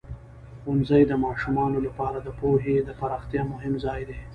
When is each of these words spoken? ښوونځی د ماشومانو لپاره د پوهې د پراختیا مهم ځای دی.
ښوونځی 0.61 1.01
د 1.07 1.13
ماشومانو 1.25 1.77
لپاره 1.87 2.17
د 2.21 2.27
پوهې 2.39 2.75
د 2.83 2.89
پراختیا 2.99 3.41
مهم 3.53 3.73
ځای 3.85 4.01
دی. 4.09 4.19